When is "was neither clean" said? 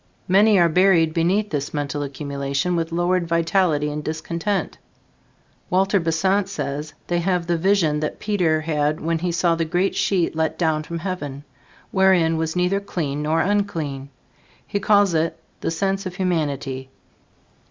12.37-13.21